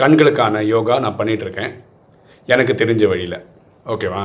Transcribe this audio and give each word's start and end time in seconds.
கண்களுக்கான 0.00 0.62
யோகா 0.72 0.94
நான் 1.02 1.16
பண்ணிகிட்டு 1.18 1.44
இருக்கேன் 1.46 1.72
எனக்கு 2.52 2.72
தெரிஞ்ச 2.80 3.04
வழியில். 3.12 3.36
ஓகேவா? 3.92 4.22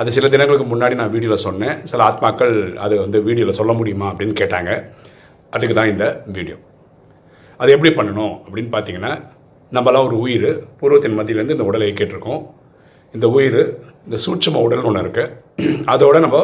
அது 0.00 0.08
சில 0.16 0.28
தினங்களுக்கு 0.32 0.66
முன்னாடி 0.72 0.94
நான் 1.00 1.12
வீடியோவில் 1.14 1.44
சொன்னேன். 1.44 1.76
சில 1.90 2.00
ஆத்மாக்கள் 2.08 2.54
அது 2.84 2.94
வந்து 3.04 3.18
வீடியோவில் 3.28 3.58
சொல்ல 3.58 3.72
முடியுமா 3.78 4.06
அப்படின்னு 4.10 4.34
கேட்டாங்க. 4.40 4.70
அதுக்கு 5.54 5.74
தான் 5.78 5.90
இந்த 5.92 6.06
வீடியோ. 6.36 6.56
அது 7.60 7.72
எப்படி 7.74 7.90
பண்ணணும் 7.98 8.34
அப்படின்னு 8.46 8.70
பார்த்தீங்கன்னா 8.74 9.12
நம்மளாம் 9.76 10.06
ஒரு 10.08 10.16
உயிர் 10.24 10.50
பூர்வத்தின் 10.80 11.16
மத்தியிலேருந்து 11.18 11.56
இந்த 11.56 11.66
உடலை 11.70 11.86
இயக்கிட்டுருக்கோம். 11.88 12.42
இந்த 13.14 13.26
உயிர் 13.36 13.60
இந்த 14.06 14.18
சூட்சும 14.24 14.62
உடல்னு 14.66 14.88
ஒன்று 14.90 15.04
இருக்குது 15.04 15.70
அதோட 15.94 16.18
நம்ம 16.24 16.38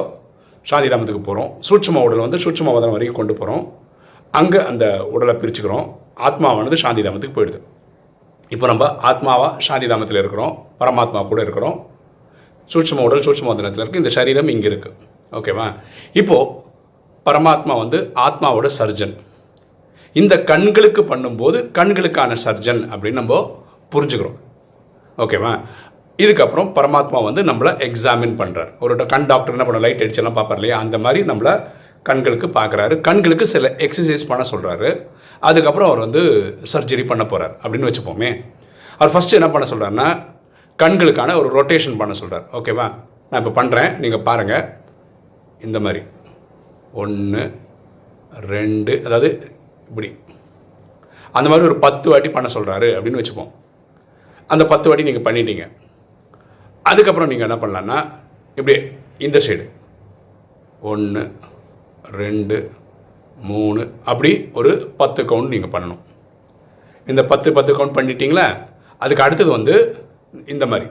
சாந்திதாமத்துக்கு 0.70 1.22
போகிறோம் 1.28 1.50
சூட்சும 1.68 2.02
உடல் 2.06 2.24
வந்து 2.26 2.40
சூட்சம 2.44 2.72
வதனம் 2.76 2.96
வரைக்கும் 2.96 3.18
கொண்டு 3.20 3.36
போகிறோம் 3.40 3.62
அங்கே 4.40 4.62
அந்த 4.70 4.86
உடலை 5.14 5.34
பிரிச்சுக்கிறோம். 5.42 5.86
ஆத்மாவானது 6.28 6.78
சாந்திதாமத்துக்கு 6.84 7.36
போயிடுது. 7.38 7.60
இப்போ 8.54 8.66
நம்ம 8.70 8.84
ஆத்மாவா 9.10 9.48
சாந்திதாமத்தில் 9.66 10.20
இருக்கிறோம் 10.22 10.54
பரமாத்மா 10.80 11.20
கூட 11.30 11.40
இருக்கிறோம். 11.46 11.76
சூட்சம 12.72 13.04
உடல் 13.08 13.24
சூட்சும 13.26 13.50
வதனத்தில் 13.50 13.82
இருக்குது 13.82 14.02
இந்த 14.02 14.12
சரீரம் 14.16 14.50
இங்கே 14.54 14.68
இருக்குது 14.70 14.96
ஓகேவா? 15.38 15.66
இப்போது 16.20 16.52
பரமாத்மா 17.26 17.74
வந்து 17.82 17.98
ஆத்மாவோட 18.26 18.68
சர்ஜன். 18.80 19.14
இந்த 20.20 20.34
கண்களுக்கு 20.50 21.02
பண்ணும்போது 21.10 21.58
கண்களுக்கான 21.78 22.32
சர்ஜன் 22.44 22.80
அப்படின்னு 22.92 23.20
நம்ம 23.20 23.34
புரிஞ்சுக்கிறோம். 23.94 24.38
ஓகேவா? 25.24 25.52
இதுக்கப்புறம் 26.22 26.70
பரமாத்மா 26.78 27.18
வந்து 27.28 27.42
நம்மளை 27.50 27.72
எக்ஸாமின் 27.88 28.34
பண்ணுறார் 28.40 28.70
ஒரு 28.84 29.06
கண் 29.12 29.28
டாக்டர் 29.30 29.54
என்ன 29.56 29.66
பண்ண 29.68 29.80
லைட் 29.84 30.02
அடிச்செல்லாம் 30.04 30.38
பார்ப்பார் 30.38 30.58
இல்லையா? 30.60 30.78
அந்த 30.84 30.96
மாதிரி 31.04 31.20
நம்மளை 31.30 31.52
கண்களுக்கு 32.08 32.46
பார்க்குறாரு. 32.58 32.94
கண்களுக்கு 33.08 33.46
சில 33.54 33.68
எக்ஸசைஸ் 33.86 34.28
பண்ண 34.30 34.42
சொல்கிறாரு 34.52 34.90
அதுக்கப்புறம் 35.48 35.88
அவர் 35.90 36.04
வந்து 36.06 36.22
சர்ஜரி 36.72 37.04
பண்ண 37.10 37.22
போகிறார் 37.32 37.54
அப்படின்னு 37.62 37.88
வச்சுப்போமே. 37.88 38.30
அவர் 38.98 39.12
ஃபஸ்ட்டு 39.14 39.38
என்ன 39.38 39.48
பண்ண 39.54 39.66
சொல்கிறாருன்னா 39.72 40.08
கண்களுக்கான 40.82 41.36
ஒரு 41.40 41.48
ரொட்டேஷன் 41.58 41.98
பண்ண 42.00 42.12
சொல்கிறார் 42.20 42.46
ஓகேவா 42.58 42.86
நான் 43.30 43.40
இப்போ 43.42 43.52
பண்ணுறேன் 43.58 43.90
நீங்கள் 44.02 44.24
பாருங்கள் 44.28 44.66
இந்த 45.66 45.78
மாதிரி. 45.84 46.00
ஒன்று 47.02 47.42
ரெண்டு 48.54 48.92
அதாவது 49.06 49.28
இப்படி. 49.90 50.08
அந்த 51.38 51.48
மாதிரி 51.50 51.68
ஒரு 51.70 51.76
பத்து 51.84 52.06
வாட்டி 52.12 52.30
பண்ண 52.36 52.48
சொல்கிறாரு 52.56 52.88
அப்படின்னு 52.96 53.20
வச்சுப்போம். 53.20 53.50
அந்த 54.52 54.64
பத்து 54.72 54.88
வாட்டி 54.88 55.06
நீங்கள் 55.08 55.26
பண்ணிட்டீங்க. 55.28 55.64
அதுக்கப்புறம் 56.90 57.30
நீங்கள் 57.32 57.48
என்ன 57.48 57.58
பண்ணலான்னா 57.62 57.98
இப்படி 58.58 58.74
இந்த 59.26 59.38
சைடு 59.46 59.66
ஒன்று 60.92 61.22
ரெண்டு 62.22 62.56
மூணு 63.48 63.82
அப்படி 64.10 64.30
ஒரு 64.58 64.70
பத்து 65.00 65.20
கவுண்ட் 65.30 65.52
நீங்கள் 65.54 65.72
பண்ணணும். 65.74 66.02
இந்த 67.10 67.22
பத்து 67.32 67.48
பத்து 67.58 67.72
கவுண்ட் 67.78 67.96
பண்ணிட்டீங்களா? 67.98 68.46
அதுக்கு 69.02 69.24
அடுத்தது 69.26 69.50
வந்து 69.56 69.74
இந்த 70.54 70.64
மாதிரி 70.72 70.88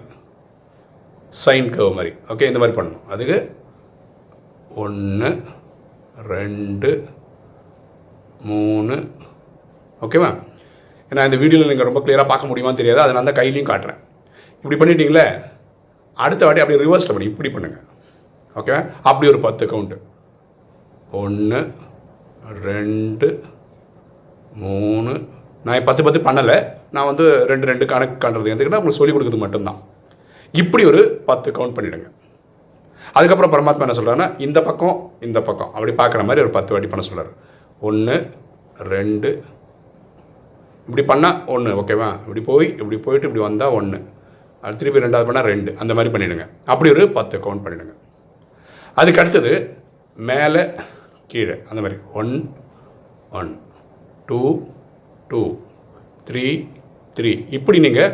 சைன் 1.44 1.70
கவ் 1.76 1.96
மாதிரி. 1.98 2.12
ஓகே 2.34 2.50
இந்த 2.52 2.60
மாதிரி 2.62 2.78
பண்ணணும். 2.78 3.06
அதுக்கு 3.14 3.38
ஒன்று 4.84 5.30
ரெண்டு 6.34 6.92
மூணு. 8.50 8.96
ஓகேவா 10.06 10.32
ஏன்னா 11.12 11.24
இந்த 11.28 11.38
வீடியோவில் 11.42 11.72
நீங்கள் 11.72 11.90
ரொம்ப 11.90 12.02
கிளியராக 12.06 12.32
பார்க்க 12.32 12.50
முடியுமான்னு 12.50 12.82
தெரியாது. 12.82 13.04
அதனால 13.06 13.28
தான் 13.30 13.40
கையிலையும் 13.40 13.72
காட்டுறேன். 13.72 14.00
இப்படி 14.64 14.78
பண்ணிட்டீங்களே 14.80 15.26
அடுத்த 16.26 16.46
வாட்டி 16.46 16.62
அப்படியே 16.62 16.84
ரிவர்ஸில் 16.86 17.16
பண்ணி 17.16 17.32
இப்படி 17.32 17.50
பண்ணுங்கள் 17.56 17.86
ஓகேவா 18.60 18.80
அப்படி 19.10 19.28
ஒரு 19.34 19.40
பத்து 19.48 19.64
கவுண்ட்டு 19.72 19.98
ஒன்று 21.22 21.60
ரெண்டு 22.68 23.28
மூணு. 24.64 25.14
நான் 25.66 25.88
பத்து 25.90 26.02
பத்து 26.06 26.20
பண்ணலை. 26.28 26.58
நான் 26.96 27.10
வந்து 27.10 27.26
ரெண்டு 27.52 27.68
ரெண்டு 27.70 27.86
கணக்கு 27.92 28.16
காண்றது 28.24 28.52
எதுக்குன்னா 28.54 28.80
உங்களுக்கு 28.82 29.00
சொல்லிக் 29.00 29.16
கொடுக்குறது 29.18 29.44
மட்டும்தான். 29.44 29.80
இப்படி 30.62 30.84
ஒரு 30.92 31.02
பத்து 31.30 31.50
கவுண்ட் 31.58 31.76
பண்ணிவிடுங்க 31.78 32.10
அதுக்கப்புறம் 33.18 33.54
பரமாத்மா 33.54 33.86
என்ன 33.86 33.96
சொல்கிறாருன்னா 33.98 34.28
இந்த 34.46 34.60
பக்கம் 34.68 34.98
இந்த 35.28 35.40
பக்கம். 35.48 35.72
அப்படி 35.76 35.94
பார்க்குற 36.02 36.24
மாதிரி 36.28 36.44
ஒரு 36.46 36.52
பத்து 36.58 36.74
வாட்டி 36.74 36.90
பண்ண 36.92 37.04
சொல்கிறார் 37.08 37.32
ஒன்று 37.90 38.16
ரெண்டு. 38.94 39.30
இப்படி 40.88 41.04
பண்ணால் 41.12 41.40
ஒன்று 41.56 41.72
ஓகேவா 41.82 42.10
இப்படி 42.24 42.42
போய் 42.50 42.68
இப்படி 42.82 43.00
போயிட்டு 43.08 43.28
இப்படி 43.30 43.44
வந்தால் 43.48 43.76
ஒன்று 43.80 44.00
அது 44.64 44.80
திருப்பி 44.80 45.04
ரெண்டாவது 45.06 45.28
பண்ணால் 45.28 45.50
ரெண்டு. 45.54 45.72
அந்த 45.82 45.92
மாதிரி 45.98 46.14
பண்ணிவிடுங்க 46.14 46.46
அப்படி 46.74 46.90
ஒரு 46.96 47.04
பத்து 47.18 47.36
கவுண்ட் 47.46 47.64
பண்ணிவிடுங்க 47.66 47.96
அதுக்கு 48.98 49.22
அடுத்தது 49.24 49.54
மேலே 50.18 50.64
கீழே 51.32 51.56
அந்த 51.70 51.80
மாதிரி. 51.84 51.98
One 52.20 52.34
one 53.40 53.50
two 54.30 54.40
two 55.32 55.42
three 56.30 56.46
three 57.18 57.32
இப்படி 57.58 57.78
நீங்கள் 57.86 58.12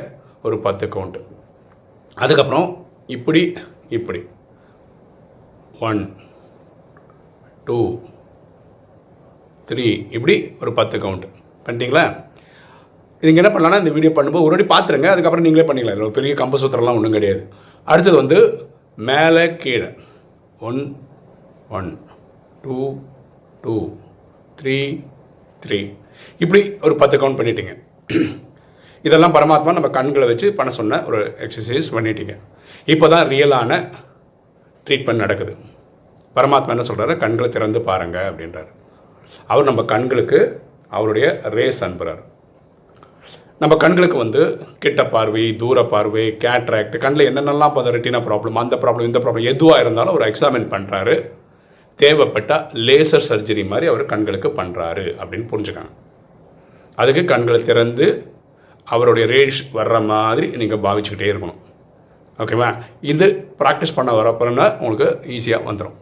ஒரு 0.48 0.58
பத்து 0.66 0.86
கவுண்ட்டு 0.96 1.22
அதுக்கப்புறம் 2.24 2.68
இப்படி 3.16 3.42
இப்படி. 3.98 4.22
ஒன் 5.88 6.02
டூ 7.68 7.80
த்ரீ 9.70 9.88
இப்படி 10.16 10.36
ஒரு 10.62 10.72
பத்து 10.80 10.96
கவுண்ட் 11.06 11.26
பண்ணிட்டீங்களா? 11.66 12.06
இதுக்கு 13.22 13.42
என்ன 13.42 13.52
பண்ணலாம் 13.54 13.82
இந்த 13.84 13.94
வீடியோ 13.96 14.12
பண்ணும்போது 14.16 14.48
ஒரு 14.48 14.66
பார்த்துருங்க 14.72 15.10
அதுக்கப்புறம் 15.14 15.46
நீங்களே 15.46 15.68
பண்ணிக்கலாம். 15.68 15.98
இதில் 15.98 16.18
பெரிய 16.18 16.34
கம்பசூத்திரம்லாம் 16.42 16.98
ஒன்றும் 17.00 17.18
கிடையாது. 17.18 17.42
அடுத்தது 17.92 18.18
வந்து 18.22 18.38
மேலே 19.10 19.46
கீழே. 19.64 19.90
One 20.68 20.82
one 21.78 21.90
two 22.66 22.80
two 23.64 23.76
three 24.60 24.78
three 25.64 25.80
இப்படி 26.44 26.62
ஒரு 26.86 26.94
பத்து 27.02 27.16
கவுண்ட் 27.22 27.40
பண்ணிட்டீங்க. 27.40 27.74
இதெல்லாம் 29.08 29.36
பரமாத்மா 29.38 29.72
நம்ம 29.78 29.90
கண்களை 29.98 30.26
வச்சு 30.30 30.48
பண்ண 30.60 30.70
சொன்ன 30.80 31.00
ஒரு 31.10 31.20
எக்ஸசைஸ் 31.46 31.88
பண்ணிட்டீங்க. 31.96 32.36
இப்போ 32.94 33.08
தான் 33.14 33.26
ரியலான 33.34 33.80
ட்ரீட்மெண்ட் 34.88 35.24
நடக்குது. 35.26 35.54
பரமாத்மா 36.36 36.74
என்ன 36.76 36.86
சொல்கிறாரு 36.90 37.14
கண்களை 37.24 37.50
திறந்து 37.52 37.80
பாருங்க 37.90 38.18
அப்படின்றாரு. 38.30 38.72
அவர் 39.52 39.70
நம்ம 39.70 39.82
கண்களுக்கு 39.94 40.40
அவருடைய 40.96 41.28
ரேஸ் 41.58 41.84
அனுப்புகிறார் 41.86 42.24
நம்ம 43.62 43.74
கண்களுக்கு 43.84 44.18
வந்து 44.24 44.42
கிட்ட 44.84 45.02
பார்வை 45.14 45.44
தூர 45.62 45.84
பார்வை 45.94 46.26
கேட்ராக்ட் 46.44 46.96
கண்ணில் 47.04 47.28
என்னென்னலாம் 47.30 47.72
இப்போ 47.72 47.92
ரெட்டினா 47.96 48.20
ப்ராப்ளம் 48.28 48.60
அந்த 48.64 48.76
ப்ராப்ளம் 48.84 49.10
இந்த 49.10 49.20
ப்ராப்ளம் 49.24 49.50
எதுவாக 49.54 49.84
இருந்தாலும் 49.84 50.14
அவர் 50.14 50.30
எக்ஸாமின் 50.32 50.68
பண்ணுறாரு 50.74 51.16
தேவைப்பட்டால் 52.00 52.70
லேசர் 52.74 53.28
சர்ஜரி 53.30 53.68
மாதிரி 53.68 53.88
அவர் 53.88 54.06
கண்களுக்கு 54.06 54.48
பண்ணுறாரு 54.48 55.16
அப்படின்னு 55.20 55.50
புரிஞ்சுக்காங்க 55.52 55.92
அதுக்கு 56.98 57.26
கண்களை 57.26 57.64
திறந்து 57.64 58.34
அவருடைய 58.86 59.28
ரேஷ் 59.28 59.74
வர்ற 59.74 60.06
மாதிரி 60.06 60.48
நீங்கள் 60.58 60.78
பாவிச்சுக்கிட்டே 60.78 61.32
இருக்கணும். 61.32 61.60
ஓகேவா 62.40 62.76
இது 63.02 63.48
ப்ராக்டிஸ் 63.60 63.96
பண்ண 63.96 64.12
வரப்போனா 64.12 64.78
உங்களுக்கு 64.80 65.30
ஈஸியாக 65.30 65.64
வந்துடும் 65.64 65.96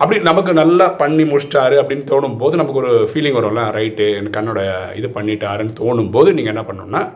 அப்படி 0.00 0.20
நமக்கு 0.20 0.52
நல்லா 0.52 0.88
பண்ணி 0.88 1.24
முடிச்சிட்டாரு 1.24 1.76
அப்படின்னு 1.82 2.04
தோணும் 2.04 2.36
போது 2.36 2.56
நமக்கு 2.56 2.78
ஒரு 2.78 3.08
ஃபீலிங் 3.12 3.32
வரும்ல 3.32 3.70
ரைட்டு 3.70 4.16
என் 4.16 4.30
கண்ணோட 4.30 4.60
இது 4.94 5.08
பண்ணிட்டாருன்னு 5.08 5.72
தோணும் 5.72 6.10
போது 6.10 6.34
நீங்கள் 6.34 6.54
என்ன 6.56 6.70
பண்ணணும்னா 6.70 7.12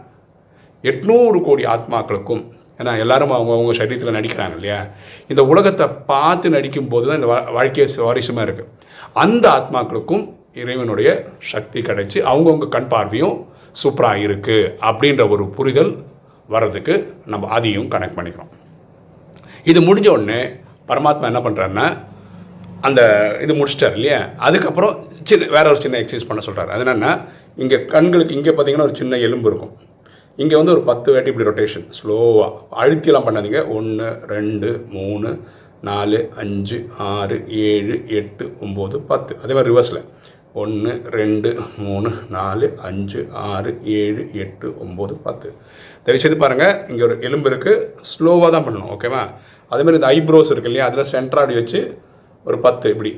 எட்நூறு 0.85 1.43
கோடி 1.43 1.65
ஆத்மாக்களுக்கும் 1.65 2.56
ஏன்னா 2.81 2.93
எல்லாரும் 3.03 3.35
அவங்க 3.37 3.53
அவங்க 3.57 3.75
சரீரத்தில் 3.81 4.17
நடிக்கிறாங்க 4.19 4.57
இல்லையா? 4.59 4.81
இந்த 5.33 5.43
உலகத்தை 5.53 5.87
பார்த்து 6.11 6.55
நடிக்கும் 6.57 6.91
போது 6.95 7.07
தான் 7.09 7.21
இந்த 7.21 7.31
வாழ்க்கையை 7.59 7.87
சுவாரஸ்யமாக 7.95 8.47
இருக்குது 8.49 8.73
அந்த 9.23 9.45
ஆத்மாக்களுக்கும் 9.59 10.25
இறைவனுடைய 10.63 11.09
சக்தி 11.53 11.81
கிடைச்சி 11.89 12.19
அவங்கவுங்க 12.33 12.69
கண் 12.75 12.91
பார்வையும் 12.93 13.37
சூப்பராக 13.81 14.25
இருக்குது 14.27 14.69
அப்படின்ற 14.91 15.23
ஒரு 15.35 15.47
புரிதல் 15.57 15.93
வர்றதுக்கு 16.55 16.95
நம்ம 17.33 17.49
அதையும் 17.57 17.89
கனெக்ட் 17.95 18.19
பண்ணிக்கிறோம். 18.19 18.53
இது 19.71 19.79
முடிஞ்ச 19.89 20.09
உடனே 20.17 20.41
பரமாத்மா 20.91 21.31
என்ன 21.33 21.41
பண்ணுறாருன்னா 21.47 21.87
அந்த 22.87 23.01
இது 23.45 23.53
முடிச்சிட்டார் 23.59 23.97
இல்லையா? 23.99 24.21
அதுக்கப்புறம் 24.47 24.95
சின்ன 25.29 25.47
வேற 25.57 25.67
ஒரு 25.73 25.81
சின்ன 25.85 25.99
எக்ஸசைஸ் 26.03 26.29
பண்ண 26.29 26.41
சொல்கிறார் 26.47 26.73
அது 26.75 26.83
என்னென்னா 26.85 27.13
இங்கே 27.63 27.79
கண்களுக்கு 27.95 28.37
இங்கே 28.39 28.53
பார்த்தீங்கன்னா 28.55 28.89
ஒரு 28.89 28.99
சின்ன 29.01 29.19
எலும்பு 29.27 29.49
இருக்கும். 29.51 29.75
இங்கே 30.43 30.57
வந்து 30.59 30.73
ஒரு 30.75 30.83
பத்து 30.89 31.13
வாட்டி 31.13 31.31
இப்படி 31.33 31.49
ரொட்டேஷன் 31.49 31.87
ஸ்லோவாக 31.99 32.51
அழுத்திலாம் 32.83 33.27
பண்ணாதீங்க. 33.27 33.61
ஒன்று 33.77 34.09
ரெண்டு 34.35 34.71
மூணு 34.97 35.31
நாலு 35.89 36.19
அஞ்சு 36.43 36.79
ஆறு 37.15 37.37
ஏழு 37.69 37.97
எட்டு 38.19 38.45
ஒம்பது 38.65 38.99
பத்து. 39.11 39.33
அதே 39.43 39.55
மாதிரி 39.57 39.71
ரிவர்ஸில் 39.73 40.03
ஒன்று 40.63 40.93
ரெண்டு 41.19 41.51
மூணு 41.85 42.11
நாலு 42.37 42.67
அஞ்சு 42.89 43.21
ஆறு 43.51 43.71
ஏழு 44.01 44.23
எட்டு 44.45 44.69
ஒம்பது 44.85 45.15
பத்து. 45.27 45.49
தெரிச்சது 46.07 46.37
பாருங்கள் 46.43 46.79
இங்கே 46.91 47.05
ஒரு 47.09 47.17
எலும்பு 47.29 47.51
இருக்குது 47.51 47.85
ஸ்லோவாக 48.13 48.51
தான் 48.55 48.67
பண்ணணும். 48.67 48.93
ஓகேவா 48.97 49.23
அதேமாதிரி 49.73 50.01
இந்த 50.01 50.11
ஐப்ரோஸ் 50.17 50.53
இருக்கு 50.53 50.71
இல்லையா? 50.71 50.89
அதில் 50.91 51.11
சென்டராடி 51.15 51.55
வச்சு 51.61 51.81
ஒரு 52.47 52.59
பத்து 52.67 52.93
இப்படி. 52.95 53.13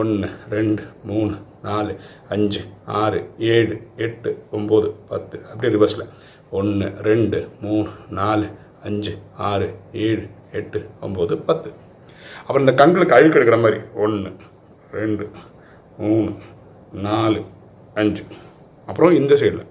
ஒன்று 0.00 0.28
ரெண்டு 0.56 0.82
மூணு 1.08 1.34
நாலு 1.68 1.92
அஞ்சு 2.34 2.60
ஆறு 3.00 3.18
ஏழு 3.54 3.74
எட்டு 4.06 4.30
ஒம்பது 4.58 4.88
பத்து. 5.10 5.36
அப்படியே 5.50 5.72
ரிவர்ஸில் 5.76 6.06
ஒன்று 6.58 6.86
ரெண்டு 7.02 7.38
மூணு 7.60 7.90
நாலு 8.20 8.46
அஞ்சு 8.82 9.12
ஆறு 9.50 9.68
ஏழு 9.92 10.26
எட்டு 10.52 10.78
ஒம்பது 11.02 11.34
பத்து. 11.48 11.68
அப்புறம் 12.40 12.62
இந்த 12.66 12.74
கண்களுக்கு 12.74 13.14
அழுக்கு 13.14 13.38
எடுக்கிற 13.38 13.58
மாதிரி. 13.62 13.80
ஒன்று 13.94 14.32
ரெண்டு 14.92 15.30
மூணு 15.98 16.32
நாலு 16.92 17.40
அஞ்சு. 17.94 18.24
அப்புறம் 18.86 19.14
இந்த 19.20 19.34
சைடில் 19.34 19.66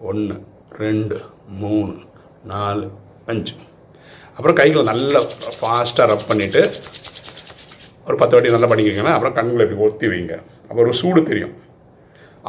ஒன்று 0.00 0.36
ரெண்டு 0.84 1.20
மூணு 1.62 1.94
நாலு 2.44 2.90
அஞ்சு. 3.26 3.54
அப்புறம் 4.36 4.58
கைகளை 4.60 4.84
நல்லா 4.92 5.20
ஃபாஸ்ட்டாக 5.60 6.10
ரப் 6.12 6.28
பண்ணிவிட்டு 6.30 6.62
ஒரு 8.06 8.16
பத்து 8.16 8.34
வாட்டி 8.34 8.50
நல்லா 8.50 8.68
பண்ணிக்கிறீங்கன்னா 8.70 9.14
அப்புறம் 9.16 9.38
கண்களை 9.38 9.64
இப்படி 9.66 9.90
ஒத்தி 9.90 10.06
வைங்க. 10.06 10.34
அப்புறம் 10.62 10.84
ஒரு 10.88 10.92
சூடு 10.92 11.22
தெரியும். 11.22 11.54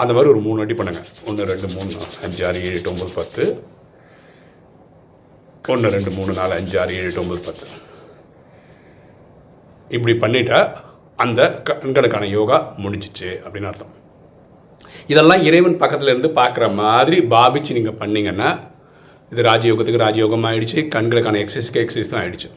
அந்த 0.01 0.11
மாதிரி 0.15 0.31
ஒரு 0.33 0.41
மூணு 0.45 0.59
வாட்டி 0.61 0.75
பண்ணுங்கள் 0.79 1.07
ஒன்று 1.29 1.49
ரெண்டு 1.51 1.67
மூணு 1.75 1.91
அஞ்சு 2.25 2.41
ஆறு 2.47 2.59
ஏழு 2.67 2.77
எட்டு 2.79 2.91
ஒம்பது 2.93 3.13
பத்து. 3.19 3.43
ஒன்று 5.73 5.93
ரெண்டு 5.95 6.11
மூணு 6.17 6.31
நாலு 6.39 6.53
அஞ்சு 6.59 6.75
ஆறு 6.81 6.97
ஏழு 6.99 7.07
எட்டு 7.09 7.23
ஒம்பது 7.23 7.41
பத்து. 7.47 7.65
இப்படி 9.95 10.13
பண்ணிட்டா 10.23 10.59
அந்த 11.25 11.41
கண்களுக்கான 11.67 12.29
யோகா 12.37 12.57
முடிஞ்சிச்சு 12.83 13.29
அப்படின்னு 13.43 13.69
அர்த்தம். 13.71 13.93
இதெல்லாம் 15.11 15.43
இறைவன் 15.47 15.81
பக்கத்தில் 15.83 16.11
இருந்து 16.13 16.29
பார்க்குற 16.39 16.65
மாதிரி 16.81 17.17
பாபிச்சு 17.35 17.77
நீங்கள் 17.77 17.99
பண்ணீங்கன்னா 18.01 18.49
இது 19.31 19.41
ராஜயோகத்துக்கு 19.51 20.05
ராஜயோகம் 20.05 20.45
ஆயிடுச்சு 20.49 20.79
கண்களுக்கான 20.95 21.39
எக்ஸசைஸ்க்கு 21.43 21.81
எக்ஸசைஸ் 21.83 22.11
தான் 22.13 22.21
ஆயிடுச்சு. 22.23 22.49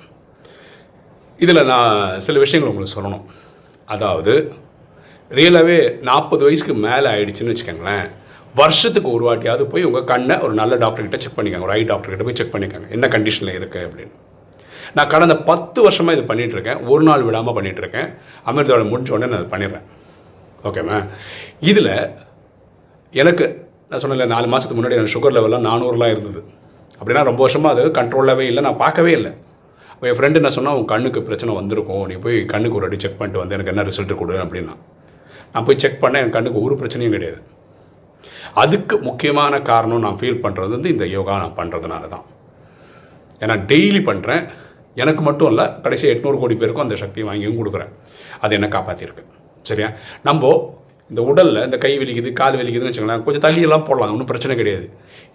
இதில் 1.45 1.69
நான் 1.73 2.21
சில 2.27 2.39
விஷயங்கள் 2.45 2.71
உங்களுக்கு 2.73 2.97
சொல்லணும். 2.97 3.25
அதாவது 3.95 4.35
ரியலாகவே 5.39 5.79
நாற்பது 6.09 6.43
வயசுக்கு 6.45 6.75
மேலே 6.87 7.09
ஆயிடுச்சுன்னு 7.15 7.53
வச்சுக்கோங்களேன். 7.53 8.07
வருஷத்துக்கு 8.61 9.09
ஒரு 9.17 9.25
வாட்டியாவது 9.27 9.65
போய் 9.73 9.87
உங்கள் 9.89 10.09
கண்ணை 10.11 10.37
ஒரு 10.45 10.55
நல்ல 10.61 10.75
டாக்டர்கிட்ட 10.85 11.19
செக் 11.25 11.37
பண்ணிக்கோங்க. 11.37 11.67
ஒரு 11.69 11.75
ஐ 11.79 11.83
டாக்டர்கிட்ட 11.91 12.25
போய் 12.29 12.39
செக் 12.41 12.55
பண்ணிக்கோங்க. 12.55 12.89
என்ன 12.97 13.09
கண்டிஷனில் 13.15 13.57
இருக்குது 13.59 13.87
அப்படின்னு. 13.89 14.15
நான் 14.97 15.11
கடந்த 15.15 15.37
பத்து 15.51 15.83
வருஷமாக 15.83 16.17
இது 16.19 16.25
பண்ணிகிட்டு 16.31 16.57
இருக்கேன். 16.57 16.81
ஒரு 16.93 17.03
நாள் 17.09 17.23
விடாமல் 17.23 17.57
பண்ணிகிட்டு 17.57 17.83
இருக்கேன். 17.85 18.09
அமிர்தோட 18.47 18.85
முடிஞ்ச 18.93 19.11
உடனே 19.17 19.31
நான் 19.33 19.41
அதை 19.41 19.51
பண்ணிடுறேன். 19.55 19.87
ஓகேம்மா 20.69 20.99
இதில் 21.71 21.93
எனக்கு 23.23 23.47
நான் 23.91 24.01
சொன்னல 24.03 24.27
நாலு 24.35 24.47
மாதத்துக்கு 24.47 24.81
முன்னாடி 24.81 24.99
எனக்கு 24.99 25.15
சுகர் 25.15 25.37
லெவலில் 25.37 25.67
நானூறுலாம் 25.69 26.13
இருந்தது. 26.15 26.41
அப்படின்னா 27.01 27.23
ரொம்ப 27.31 27.41
வருஷமாக 27.47 27.75
அது 27.75 27.91
கண்ட்ரோலாகவே 28.01 28.45
இல்லை. 28.51 28.63
நான் 28.63 28.83
பார்க்கவே 28.85 29.13
இல்லை. 29.19 29.33
அப்போ 29.93 30.05
என் 30.09 30.19
ஃப்ரெண்டு 30.19 30.41
என்ன 30.41 30.51
சொன்னால் 30.57 30.77
உன் 30.79 30.91
கண்ணுக்கு 30.95 31.23
பிரச்சனை 31.23 31.55
வந்திருக்கும். 31.55 32.07
நீ 32.07 32.15
போய் 32.15 32.45
கண்ணுக்கு 32.45 32.79
ஒரு 32.79 32.87
அடி 32.89 32.99
செக் 33.05 33.19
பண்ணிட்டு 33.19 33.43
வந்து 33.43 33.57
எனக்கு 33.57 33.73
என்ன 33.75 33.85
ரிசல்ட் 33.89 34.21
கொடு 34.21 34.37
அப்படின்னா. 34.45 34.75
நான் 35.53 35.67
போய் 35.69 35.81
செக் 35.83 36.03
பண்ணேன் 36.03 36.23
என் 36.25 36.35
கண்ணுக்கு 36.37 36.65
ஒரு 36.67 36.75
பிரச்சனையும் 36.81 37.17
கிடையாது. 37.17 37.41
அதுக்கு 38.63 38.95
முக்கியமான 39.09 39.63
காரணம் 39.71 40.05
நான் 40.07 40.19
ஃபீல் 40.21 40.43
பண்ணுறது 40.45 40.73
வந்து 40.77 40.93
இந்த 40.95 41.07
யோகா 41.17 41.37
நான் 41.43 41.59
பண்ணுறதுனால 41.61 42.09
தான். 42.15 42.25
ஏன்னா 43.43 43.57
டெய்லி 43.71 44.01
பண்ணுறேன் 44.11 44.43
எனக்கு 45.03 45.23
மட்டும் 45.29 45.51
இல்லை 45.53 45.65
கடைசி 45.85 46.07
எட்நூறு 46.13 46.39
கோடி 46.43 46.55
பேருக்கும் 46.61 46.87
அந்த 46.87 46.97
சக்தியை 47.03 47.27
வாங்கியும் 47.29 47.59
கொடுக்குறேன். 47.61 47.93
அது 48.41 48.55
என்ன 48.59 48.69
காப்பாற்றிருக்கு 48.75 49.25
சரியா? 49.69 49.89
நம்ம 50.29 50.51
இந்த 51.11 51.23
உடலில் 51.31 51.65
இந்த 51.67 51.77
கை 51.85 51.93
வலிக்குது 52.01 52.31
கால் 52.41 52.59
வலிக்குதுன்னு 52.59 52.91
வச்சுக்கோங்களேன் 52.91 53.25
கொஞ்சம் 53.27 53.45
தள்ளியெல்லாம் 53.47 53.87
போடலாம் 53.89 54.13
ஒன்றும் 54.15 54.31
பிரச்சனை 54.33 54.55
கிடையாது. 54.57 54.87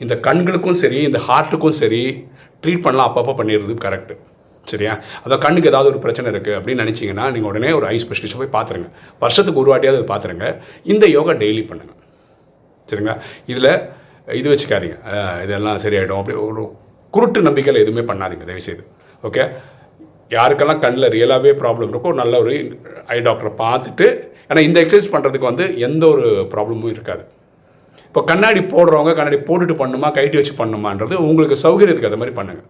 இந்த 0.04 0.16
கண்களுக்கும் 0.28 0.80
சரி 0.84 1.00
இந்த 1.10 1.20
ஹார்ட்டுக்கும் 1.28 1.78
சரி 1.82 2.04
ட்ரீட் 2.64 2.86
பண்ணலாம் 2.86 3.10
அப்பப்போ 3.10 3.34
பண்ணிடுறது 3.40 3.76
கரெக்டு 3.86 4.16
சரியா? 4.72 4.94
அதான் 5.24 5.44
கண்ணுக்கு 5.46 5.70
ஏதாவது 5.72 5.90
ஒரு 5.94 6.00
பிரச்சனை 6.06 6.28
இருக்குது 6.34 6.56
அப்படின்னு 6.58 6.84
நினச்சிங்கன்னா 6.84 7.26
நீங்கள் 7.36 7.52
உடனே 7.52 7.70
ஒரு 7.80 7.86
ஐ 7.92 7.98
ஸ்பெஷலிஸ்ட்டை 8.04 8.40
போய் 8.42 8.56
பார்த்துருங்க 8.58 8.90
வருஷத்துக்கு 9.24 9.62
ஒரு 9.64 9.72
வாட்டியாவது 9.72 10.00
அது 10.02 10.10
பார்த்துருங்க 10.14 10.48
இந்த 10.94 11.06
யோகா 11.18 11.36
டெய்லி 11.44 11.64
பண்ணுங்கள் 11.70 12.00
சரிங்களா? 12.90 13.16
இதில் 13.52 13.72
இது 14.40 14.48
வச்சுக்காதீங்க. 14.52 14.98
இதெல்லாம் 15.46 15.80
சரியாயிடும். 15.84 16.20
அப்படி 16.22 16.38
ஒரு 16.48 16.64
குருட்டு 17.14 17.40
நம்பிக்கையில் 17.48 17.82
எதுவுமே 17.84 18.04
பண்ணாதீங்க 18.10 18.46
தயவுசெய்து. 18.50 18.84
ஓகே? 19.28 19.44
யாருக்கெல்லாம் 20.36 20.82
கண்ணில் 20.84 21.12
ரியலாகவே 21.16 21.52
ப்ராப்ளம் 21.62 21.92
இருக்கோ 21.94 22.12
நல்ல 22.22 22.34
ஒரு 22.44 22.54
ஐ 23.16 23.18
டாக்டரை 23.28 23.52
பார்த்துட்டு 23.64 24.08
ஏன்னா 24.50 24.62
இந்த 24.68 24.78
எக்ஸசைஸ் 24.84 25.14
பண்ணுறதுக்கு 25.14 25.50
வந்து 25.52 25.66
எந்த 25.88 26.04
ஒரு 26.14 26.26
ப்ராப்ளமும் 26.54 26.94
இருக்காது. 26.96 27.24
இப்போ 28.08 28.22
கண்ணாடி 28.32 28.62
போடுறவங்க 28.74 29.14
கண்ணாடி 29.20 29.38
போட்டுட்டு 29.48 29.76
பண்ணுமா 29.82 30.10
கைட்டி 30.18 30.38
வச்சு 30.40 30.54
பண்ணுமான்றது 30.60 31.16
உங்களுக்கு 31.30 31.56
சௌகரியத்துக்கு 31.64 32.10
அது 32.12 32.20
மாதிரி 32.22 32.36
பண்ணுங்கள் 32.38 32.68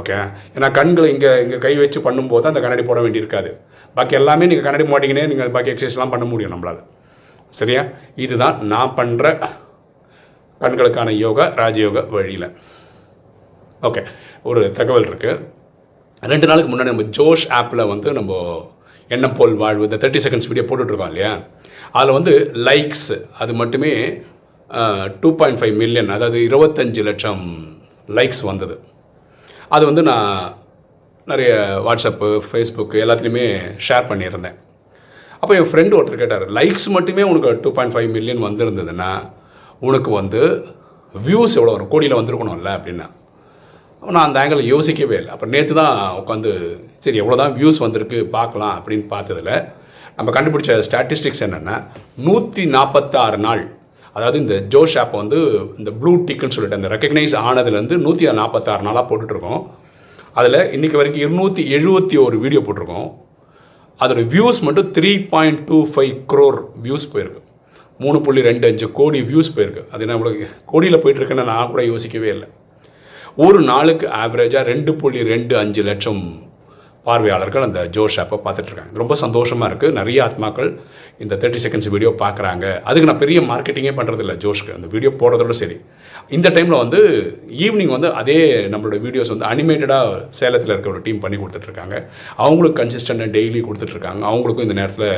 ஓகே 0.00 0.16
ஏன்னா 0.56 0.68
கண்களை 0.78 1.08
இங்கே 1.14 1.30
இங்கே 1.44 1.58
கை 1.64 1.72
வச்சு 1.82 1.98
பண்ணும்போது 2.06 2.50
அந்த 2.50 2.60
கண்ணாடி 2.64 2.84
போட 2.90 3.00
வேண்டியிருக்காது. 3.04 3.50
பாக்கி 3.96 4.14
எல்லாமே 4.20 4.44
நீங்கள் 4.50 4.66
கண்ணாடி 4.66 4.84
மாட்டிங்கன்னே 4.92 5.24
நீங்கள் 5.30 5.54
பாக்கி 5.56 5.72
எக்ஸசைஸ்லாம் 5.72 6.12
பண்ண 6.14 6.26
முடியும் 6.32 6.52
நம்மளால். 6.54 6.82
சரியா? 7.60 7.82
இதுதான் 8.24 8.56
நான் 8.72 8.94
பண்ணுற 8.98 9.26
கண்களுக்கான 10.60 11.12
யோகா 11.24 11.44
ராஜயோக 11.60 12.04
வழியில். 12.14 12.46
ஓகே 13.88 14.02
ஒரு 14.50 14.60
தகவல் 14.78 15.08
இருக்குது 15.10 15.40
ரெண்டு 16.32 16.48
நாளுக்கு 16.48 16.70
முன்னாடி 16.72 16.90
நம்ம 16.92 17.06
ஜோஷ் 17.18 17.46
ஆப்பில் 17.58 17.90
வந்து 17.92 18.08
நம்ம 18.18 18.32
எண்ணம் 19.14 19.36
போல் 19.38 19.54
வாழ்வு 19.62 19.86
இந்த 19.88 19.98
தேர்ட்டி 20.02 20.20
செகண்ட்ஸ் 20.24 20.48
வீடியோ 20.50 20.64
போட்டுட்ருக்கோம் 20.68 21.10
இல்லையா? 21.12 21.32
அதில் 21.98 22.16
வந்து 22.18 22.32
லைக்ஸ் 22.68 23.10
அது 23.42 23.52
மட்டுமே 23.60 23.92
டூ 25.22 25.30
பாயிண்ட் 25.40 25.60
ஃபைவ் 25.60 25.74
மில்லியன் 25.82 26.14
அதாவது 26.16 26.38
இருபத்தஞ்சு 26.48 27.02
லட்சம் 27.08 27.42
லைக்ஸ் 28.18 28.42
வந்தது. 28.50 28.76
அது 29.74 29.84
வந்து 29.88 30.02
நான் 30.10 30.28
நிறைய 31.30 31.52
வாட்ஸ்அப்பு 31.86 32.28
ஃபேஸ்புக்கு 32.46 32.96
எல்லாத்துலேயுமே 33.04 33.46
ஷேர் 33.86 34.08
பண்ணியிருந்தேன். 34.10 34.56
அப்போ 35.40 35.52
என் 35.58 35.68
ஃப்ரெண்டு 35.70 35.96
ஒருத்தர் 35.98 36.22
கேட்டார் 36.22 36.44
லைக்ஸ் 36.58 36.88
மட்டுமே 36.96 37.22
உனக்கு 37.30 37.50
டூ 37.64 37.70
பாயிண்ட் 37.76 37.94
ஃபைவ் 37.94 38.08
மில்லியன் 38.16 38.44
வந்திருந்ததுன்னா 38.48 39.10
உனக்கு 39.88 40.10
வந்து 40.20 40.40
வியூஸ் 41.14 41.56
எவ்வளோ 41.58 41.72
வரும்? 41.74 41.92
கோடியில் 41.94 42.18
வந்திருக்கணும்ல 42.18 42.72
அப்படின்னா. 42.78 43.06
நான் 44.02 44.26
அந்த 44.26 44.38
ஆங்கிள் 44.42 44.70
யோசிக்கவே 44.74 45.16
இல்லை. 45.20 45.32
அப்போ 45.34 45.46
நேற்று 45.54 45.74
தான் 45.80 45.96
உட்காந்து 46.20 46.52
சரி 47.04 47.20
எவ்வளோ 47.22 47.36
தான் 47.42 47.54
வியூஸ் 47.58 47.82
வந்திருக்கு 47.84 48.18
பார்க்கலாம் 48.36 48.74
அப்படின்னு 48.78 49.06
பார்த்ததில் 49.14 49.54
நம்ம 50.16 50.32
கண்டுபிடிச்ச 50.36 50.72
ஸ்டாட்டிஸ்டிக்ஸ் 50.88 51.44
என்னென்னா 51.46 51.76
நூற்றி 52.26 52.64
நாற்பத்தாறு 52.76 53.38
நாள் 53.46 53.62
அதாவது 54.12 54.38
இந்த 54.38 54.54
ஜோஷ் 54.68 54.98
ஆப் 54.98 55.12
வந்து 55.12 55.38
இந்த 55.78 55.90
ப்ளூ 55.90 56.12
டிக்குன்னு 56.14 56.56
சொல்லிட்டு 56.56 56.78
அந்த 56.78 56.88
ரெக்கக்னைஸ் 56.94 57.36
ஆனதுலேருந்து 57.46 57.96
நூற்றி 57.96 58.32
நாற்பத்தாறு 58.32 58.82
நாளாக 58.82 59.04
போட்டுட்ருக்கோம். 59.08 59.62
அதில் 60.32 60.58
இன்றைக்கி 60.76 60.98
வரைக்கும் 61.00 61.24
இருநூற்றி 61.24 61.62
எழுபத்தி 61.74 62.24
ஒரு 62.24 62.38
வீடியோ 62.38 62.60
போட்டிருக்கோம். 62.60 63.08
அதோடய 64.02 64.26
வியூஸ் 64.34 64.60
மட்டும் 64.60 64.92
three 64.92 65.28
point 65.28 65.64
two 65.64 65.86
five 65.86 66.14
crore 66.32 66.58
views 66.82 67.08
போயிருக்கு. 67.12 67.40
மூணு 67.98 68.20
புள்ளி 68.20 68.42
ரெண்டு 68.42 68.66
அஞ்சு 68.66 68.92
கோடி 68.92 69.20
வியூஸ் 69.20 69.52
போயிருக்கு. 69.56 69.88
அது 69.90 70.00
என்ன 70.00 70.16
உங்களுக்கு 70.16 70.48
கோடியில் 70.66 71.02
போயிட்டுருக்குன்னு 71.02 71.44
நான் 71.44 71.70
கூட 71.70 71.84
யோசிக்கவே 71.84 72.28
இல்லை. 72.28 72.48
ஒரு 73.36 73.60
நாளுக்கு 73.60 74.06
ஆவரேஜாக 74.06 74.62
ரெண்டு 74.62 74.94
புள்ளி 74.94 75.22
ரெண்டு 75.22 75.56
அஞ்சு 75.58 75.82
லட்சம் 75.82 76.50
பார்வையாளர்கள் 77.06 77.64
அந்த 77.66 77.80
ஜோஷ் 77.94 78.16
ஆப்பை 78.22 78.36
பார்த்துட்ருக்காங்க. 78.44 78.92
ரொம்ப 79.02 79.14
சந்தோஷமாக 79.22 79.68
இருக்குது 79.70 79.96
நிறைய 79.98 80.18
ஆத்மாக்கள் 80.26 80.70
இந்த 81.22 81.34
தேர்ட்டி 81.42 81.60
செகண்ட்ஸ் 81.64 81.90
வீடியோ 81.94 82.10
பார்க்குறாங்க. 82.22 82.64
அதுக்கு 82.88 83.08
நான் 83.10 83.22
பெரிய 83.24 83.38
மார்க்கெட்டிங்கே 83.50 83.94
பண்ணுறதில்ல 83.98 84.34
ஜோஷ்க்கு. 84.44 84.76
அந்த 84.78 84.88
வீடியோ 84.94 85.10
போடுறதோட 85.22 85.56
சரி. 85.62 85.76
இந்த 86.36 86.48
டைமில் 86.56 86.82
வந்து 86.82 87.00
ஈவினிங் 87.64 87.92
வந்து 87.96 88.10
அதே 88.20 88.38
நம்மளோட 88.74 88.98
வீடியோஸ் 89.06 89.32
வந்து 89.34 89.48
அனிமேட்டடாக 89.52 90.20
சேலத்தில் 90.40 90.74
இருக்க 90.74 90.94
ஒரு 90.94 91.02
டீம் 91.06 91.22
பண்ணி 91.24 91.38
கொடுத்துட்ருக்காங்க. 91.42 91.96
அவங்களுக்கு 92.44 92.80
கன்சிஸ்டண்ட்டாக 92.82 93.30
டெய்லி 93.38 93.62
கொடுத்துட்ருக்காங்க. 93.68 94.22
அவங்களுக்கும் 94.32 94.68
இந்த 94.68 94.78
நேரத்தில் 94.80 95.12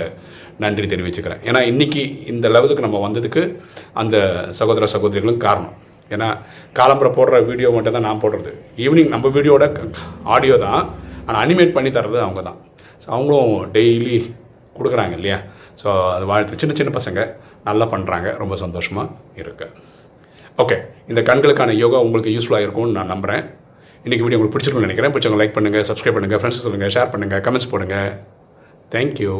நன்றி 0.65 0.89
தெரிவிச்சுக்கிறேன். 0.91 1.41
ஏன்னா 1.51 1.63
இன்றைக்கி 1.71 2.03
இந்த 2.33 2.49
லெவலுக்கு 2.57 2.87
நம்ம 2.89 2.99
வந்ததுக்கு 3.07 3.43
அந்த 4.03 4.17
சகோதர 4.61 4.87
சகோதரிகளும் 4.97 5.43
காரணம். 5.47 5.75
ஏன்னா 6.15 6.29
காலம்புரை 6.79 7.11
போடுற 7.17 7.37
வீடியோ 7.51 7.69
மட்டும் 7.77 7.97
தான் 7.97 8.09
நான் 8.09 8.23
போடுறது. 8.25 8.51
ஈவினிங் 8.85 9.15
நம்ம 9.15 9.29
வீடியோட 9.37 9.65
ஆடியோ 10.35 10.57
தான். 10.67 10.83
ஆனால் 11.27 11.43
அனிமேட் 11.45 11.77
பண்ணி 11.77 11.91
தர்றது 11.97 12.21
அவங்க 12.27 12.43
தான் 12.49 12.59
ஸோ 13.03 13.07
அவங்களும் 13.17 13.51
டெய்லி 13.77 14.17
கொடுக்குறாங்க 14.79 15.15
இல்லையா? 15.19 15.39
ஸோ 15.81 15.89
அது 16.15 16.25
வாழ்த்து. 16.31 16.61
சின்ன 16.63 16.75
சின்ன 16.79 16.93
பசங்க 16.99 17.21
நல்லா 17.69 17.85
பண்ணுறாங்க 17.93 18.29
ரொம்ப 18.43 18.55
சந்தோஷமாக 18.63 19.41
இருக்கு. 19.43 19.67
ஓகே 20.63 20.77
இந்த 21.11 21.21
கண்களுக்கான 21.29 21.75
யோகா 21.83 21.99
உங்களுக்கு 22.07 22.33
யூஸ்ஃபுல்லாக 22.35 22.67
இருக்கும்னு 22.67 22.97
நான் 22.99 23.13
நம்புகிறேன் 23.15 23.43
இன்றைக்கி 24.05 24.25
வீடியோ 24.25 24.39
உங்களுக்கு 24.39 24.55
பிடிச்சிருக்கும்னு 24.55 24.89
நினைக்கிறேன். 24.89 25.13
பிடிச்சவங்க 25.15 25.41
லைக் 25.43 25.57
பண்ணுங்கள் 25.59 25.87
சப்ஸ்கிரைப் 25.91 26.17
பண்ணுங்கள் 26.17 26.41
ஃப்ரெண்ட்ஸ் 26.41 26.65
சொல்லுங்கள் 26.67 26.95
ஷேர் 26.97 27.13
பண்ணுங்கள் 27.15 27.43
கமெண்ட்ஸ் 27.47 27.71
போடுங்கள் 27.73 28.11
தேங்க்யூ 28.95 29.35